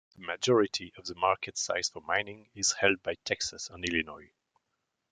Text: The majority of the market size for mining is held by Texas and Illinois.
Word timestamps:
The 0.15 0.25
majority 0.25 0.91
of 0.97 1.05
the 1.05 1.13
market 1.13 1.59
size 1.59 1.87
for 1.89 2.01
mining 2.01 2.49
is 2.55 2.71
held 2.71 3.03
by 3.03 3.13
Texas 3.23 3.69
and 3.69 3.85
Illinois. 3.87 4.31